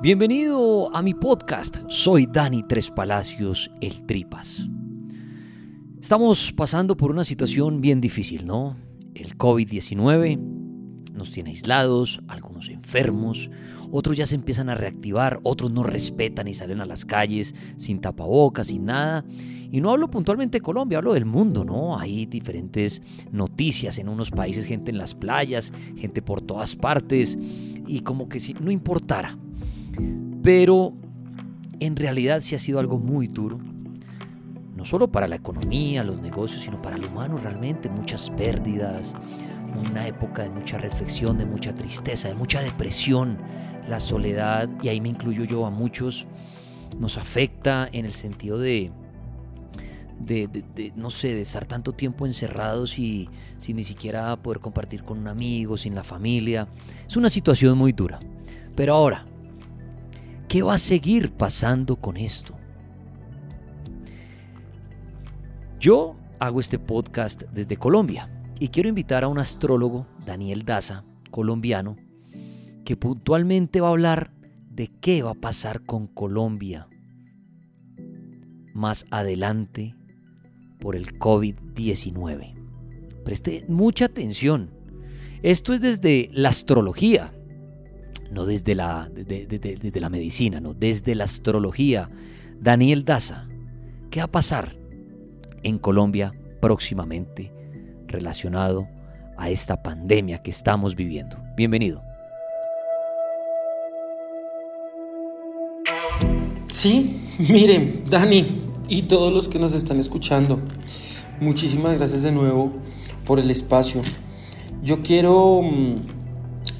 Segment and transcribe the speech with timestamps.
[0.00, 1.78] Bienvenido a mi podcast.
[1.88, 4.64] Soy Dani Tres Palacios, el Tripas.
[6.00, 8.76] Estamos pasando por una situación bien difícil, ¿no?
[9.16, 10.38] El COVID-19
[11.12, 13.50] nos tiene aislados, algunos enfermos,
[13.90, 18.00] otros ya se empiezan a reactivar, otros no respetan y salen a las calles sin
[18.00, 19.24] tapabocas, sin nada.
[19.72, 21.98] Y no hablo puntualmente de Colombia, hablo del mundo, ¿no?
[21.98, 23.02] Hay diferentes
[23.32, 27.36] noticias en unos países, gente en las playas, gente por todas partes,
[27.88, 29.36] y como que si no importara.
[30.42, 30.94] Pero
[31.80, 33.58] en realidad sí ha sido algo muy duro,
[34.76, 39.14] no solo para la economía, los negocios, sino para el humano realmente, muchas pérdidas,
[39.90, 43.38] una época de mucha reflexión, de mucha tristeza, de mucha depresión,
[43.88, 46.26] la soledad, y ahí me incluyo yo a muchos,
[46.98, 48.90] nos afecta en el sentido de,
[50.20, 55.18] de, no sé, de estar tanto tiempo encerrados y sin ni siquiera poder compartir con
[55.18, 56.68] un amigo, sin la familia.
[57.06, 58.18] Es una situación muy dura.
[58.74, 59.26] Pero ahora,
[60.48, 62.54] ¿qué va a seguir pasando con esto?
[65.78, 71.96] Yo hago este podcast desde Colombia y quiero invitar a un astrólogo, Daniel Daza, colombiano,
[72.84, 74.32] que puntualmente va a hablar
[74.70, 76.88] de qué va a pasar con Colombia
[78.72, 79.94] más adelante
[80.80, 82.54] por el COVID-19.
[83.24, 84.70] Preste mucha atención.
[85.42, 87.32] Esto es desde la astrología,
[88.30, 92.10] no desde la, desde la medicina, no, desde la astrología.
[92.60, 93.46] Daniel Daza,
[94.10, 94.76] ¿qué va a pasar
[95.62, 97.52] en Colombia próximamente
[98.06, 98.88] relacionado
[99.36, 101.38] a esta pandemia que estamos viviendo?
[101.56, 102.02] Bienvenido.
[106.68, 110.60] Sí, miren, Dani y todos los que nos están escuchando,
[111.40, 112.72] muchísimas gracias de nuevo
[113.24, 114.02] por el espacio.
[114.82, 115.96] Yo quiero mm,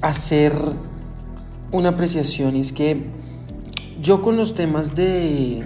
[0.00, 0.52] hacer
[1.74, 2.98] una apreciación y es que
[4.00, 5.64] yo con los temas de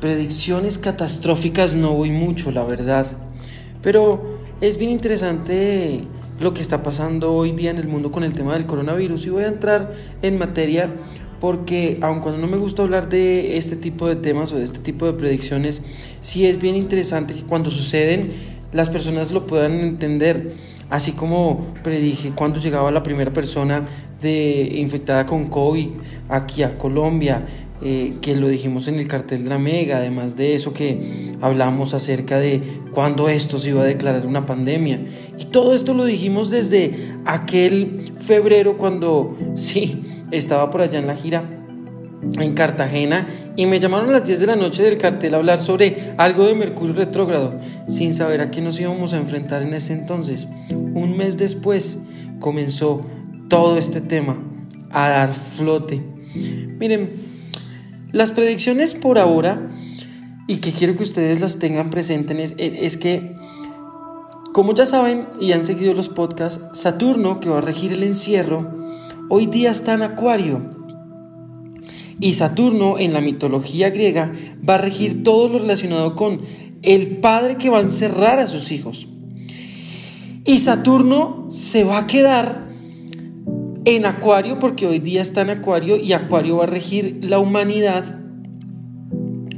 [0.00, 3.06] predicciones catastróficas no voy mucho, la verdad.
[3.80, 6.02] Pero es bien interesante
[6.40, 9.30] lo que está pasando hoy día en el mundo con el tema del coronavirus y
[9.30, 10.90] voy a entrar en materia
[11.38, 14.80] porque aun cuando no me gusta hablar de este tipo de temas o de este
[14.80, 15.82] tipo de predicciones,
[16.20, 18.32] sí es bien interesante que cuando suceden
[18.72, 20.54] las personas lo puedan entender.
[20.90, 23.84] Así como predije cuando llegaba la primera persona
[24.20, 25.88] de, infectada con COVID
[26.28, 27.46] aquí a Colombia,
[27.80, 31.94] eh, que lo dijimos en el cartel de la Mega, además de eso que hablamos
[31.94, 32.60] acerca de
[32.92, 35.06] cuándo esto se iba a declarar una pandemia.
[35.38, 40.02] Y todo esto lo dijimos desde aquel febrero cuando, sí,
[40.32, 41.59] estaba por allá en la gira
[42.38, 43.26] en Cartagena
[43.56, 46.46] y me llamaron a las 10 de la noche del cartel a hablar sobre algo
[46.46, 47.58] de Mercurio retrógrado,
[47.88, 50.48] sin saber a qué nos íbamos a enfrentar en ese entonces.
[50.70, 52.00] Un mes después
[52.38, 53.06] comenzó
[53.48, 54.42] todo este tema
[54.90, 56.02] a dar flote.
[56.78, 57.12] Miren,
[58.12, 59.70] las predicciones por ahora,
[60.46, 63.36] y que quiero que ustedes las tengan presentes, es, que,
[64.52, 68.68] como ya saben y han seguido los podcasts, Saturno, que va a regir el encierro,
[69.28, 70.79] hoy día está en Acuario.
[72.20, 74.32] Y Saturno en la mitología griega
[74.68, 76.40] va a regir todo lo relacionado con
[76.82, 79.08] el padre que va a encerrar a sus hijos.
[80.44, 82.68] Y Saturno se va a quedar
[83.84, 88.20] en Acuario porque hoy día está en Acuario y Acuario va a regir la humanidad.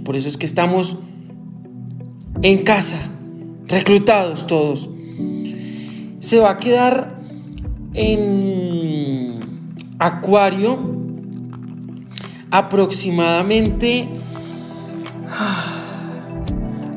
[0.04, 0.98] Por eso es que estamos
[2.42, 2.98] en casa,
[3.66, 4.88] reclutados todos.
[6.20, 7.20] Se va a quedar
[7.94, 9.40] en
[9.98, 10.91] Acuario
[12.52, 14.08] aproximadamente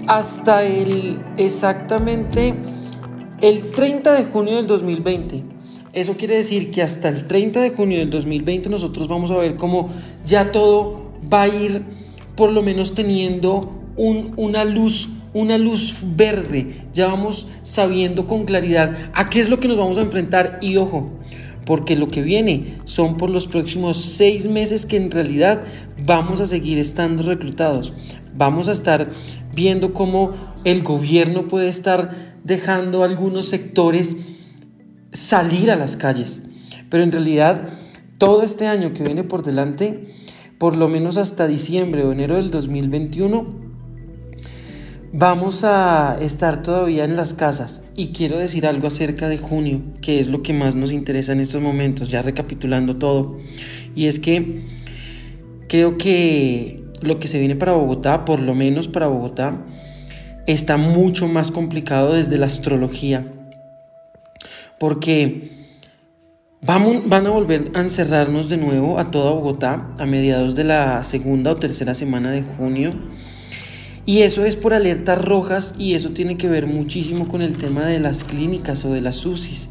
[0.06, 2.54] hasta el exactamente
[3.42, 5.44] el 30 de junio del 2020.
[5.94, 9.56] Eso quiere decir que hasta el 30 de junio del 2020 nosotros vamos a ver
[9.56, 9.90] cómo
[10.26, 11.84] ya todo va a ir
[12.36, 19.30] por lo menos teniendo una luz una luz verde, ya vamos sabiendo con claridad a
[19.30, 21.10] qué es lo que nos vamos a enfrentar y ojo,
[21.66, 25.64] porque lo que viene son por los próximos seis meses que en realidad
[26.06, 27.94] vamos a seguir estando reclutados.
[28.36, 29.10] Vamos a estar
[29.54, 30.34] viendo cómo
[30.64, 32.12] el gobierno puede estar
[32.44, 34.18] dejando algunos sectores
[35.12, 36.44] salir a las calles.
[36.90, 37.70] Pero en realidad
[38.18, 40.08] todo este año que viene por delante,
[40.58, 43.65] por lo menos hasta diciembre o enero del 2021,
[45.18, 50.20] Vamos a estar todavía en las casas y quiero decir algo acerca de junio, que
[50.20, 53.38] es lo que más nos interesa en estos momentos, ya recapitulando todo.
[53.96, 54.66] Y es que
[55.70, 59.66] creo que lo que se viene para Bogotá, por lo menos para Bogotá,
[60.48, 63.26] está mucho más complicado desde la astrología.
[64.78, 65.78] Porque
[66.62, 71.04] vamos, van a volver a encerrarnos de nuevo a toda Bogotá a mediados de la
[71.04, 72.92] segunda o tercera semana de junio
[74.06, 77.86] y eso es por alertas rojas y eso tiene que ver muchísimo con el tema
[77.86, 79.70] de las clínicas o de las UCIs,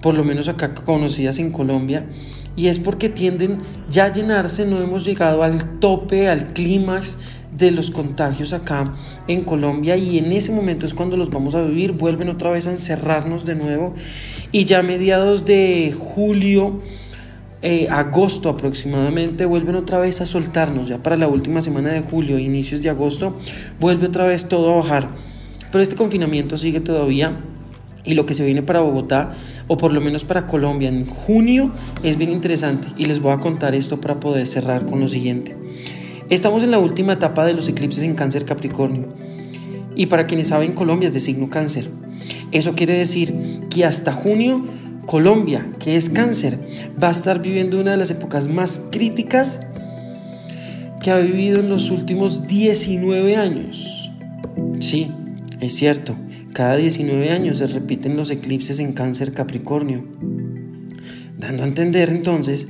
[0.00, 2.06] por lo menos acá conocidas en Colombia.
[2.54, 3.58] Y es porque tienden
[3.88, 7.18] ya a llenarse, no hemos llegado al tope, al clímax
[7.56, 8.94] de los contagios acá
[9.28, 9.96] en Colombia.
[9.96, 13.44] Y en ese momento es cuando los vamos a vivir, vuelven otra vez a encerrarnos
[13.44, 13.94] de nuevo.
[14.50, 16.80] Y ya a mediados de julio
[17.60, 22.38] eh, agosto aproximadamente vuelven otra vez a soltarnos, ya para la última semana de julio,
[22.38, 23.36] inicios de agosto,
[23.80, 25.08] vuelve otra vez todo a bajar.
[25.72, 27.40] Pero este confinamiento sigue todavía
[28.04, 29.32] y lo que se viene para Bogotá,
[29.66, 31.72] o por lo menos para Colombia en junio,
[32.02, 35.56] es bien interesante y les voy a contar esto para poder cerrar con lo siguiente.
[36.30, 39.08] Estamos en la última etapa de los eclipses en cáncer Capricornio.
[39.96, 41.90] Y para quienes saben, Colombia es de signo cáncer.
[42.52, 43.34] Eso quiere decir
[43.68, 44.64] que hasta junio
[45.08, 46.58] Colombia, que es cáncer,
[47.02, 49.66] va a estar viviendo una de las épocas más críticas
[51.02, 54.12] que ha vivido en los últimos 19 años.
[54.80, 55.10] Sí,
[55.60, 56.14] es cierto,
[56.52, 60.04] cada 19 años se repiten los eclipses en cáncer Capricornio,
[61.38, 62.68] dando a entender entonces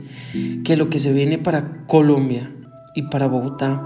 [0.64, 2.54] que lo que se viene para Colombia
[2.94, 3.84] y para Bogotá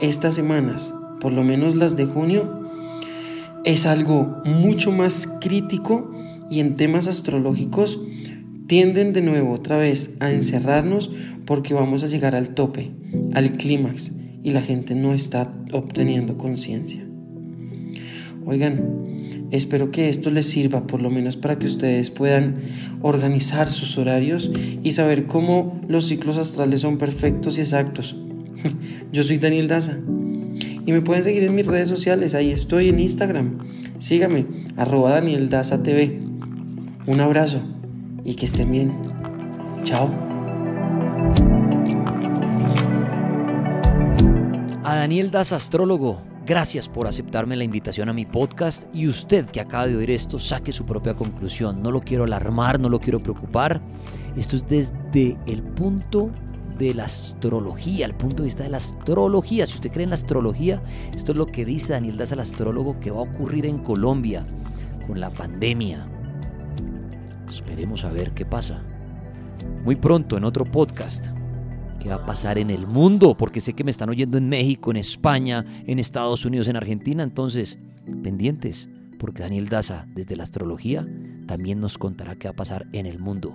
[0.00, 2.68] estas semanas, por lo menos las de junio,
[3.64, 6.12] es algo mucho más crítico
[6.52, 7.98] y en temas astrológicos
[8.66, 11.10] tienden de nuevo otra vez a encerrarnos
[11.46, 12.90] porque vamos a llegar al tope,
[13.32, 14.12] al clímax
[14.44, 17.06] y la gente no está obteniendo conciencia.
[18.44, 22.56] Oigan, espero que esto les sirva por lo menos para que ustedes puedan
[23.00, 24.50] organizar sus horarios
[24.82, 28.14] y saber cómo los ciclos astrales son perfectos y exactos.
[29.12, 29.96] Yo soy Daniel Daza
[30.84, 33.56] y me pueden seguir en mis redes sociales, ahí estoy en Instagram.
[34.00, 34.44] Sígame,
[34.76, 36.21] arroba Daniel Daza TV.
[37.04, 37.60] Un abrazo
[38.24, 38.92] y que estén bien.
[39.82, 40.08] Chao.
[44.84, 49.60] A Daniel Das Astrólogo, gracias por aceptarme la invitación a mi podcast y usted que
[49.60, 51.82] acaba de oír esto saque su propia conclusión.
[51.82, 53.80] No lo quiero alarmar, no lo quiero preocupar.
[54.36, 56.30] Esto es desde el punto
[56.78, 59.66] de la astrología, el punto de vista de la astrología.
[59.66, 60.80] Si usted cree en la astrología,
[61.12, 64.46] esto es lo que dice Daniel Das al astrólogo que va a ocurrir en Colombia
[65.08, 66.06] con la pandemia,
[67.48, 68.82] Esperemos a ver qué pasa.
[69.84, 71.28] Muy pronto en otro podcast.
[72.00, 73.36] ¿Qué va a pasar en el mundo?
[73.36, 77.22] Porque sé que me están oyendo en México, en España, en Estados Unidos, en Argentina.
[77.22, 77.78] Entonces,
[78.22, 81.06] pendientes, porque Daniel Daza, desde la astrología,
[81.46, 83.54] también nos contará qué va a pasar en el mundo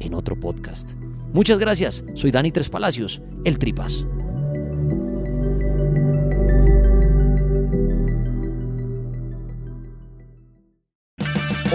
[0.00, 0.92] en otro podcast.
[1.32, 2.04] Muchas gracias.
[2.14, 4.06] Soy Dani Tres Palacios, el Tripas.